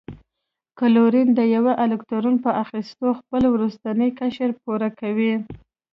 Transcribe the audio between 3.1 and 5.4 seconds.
خپل وروستنی قشر پوره کوي.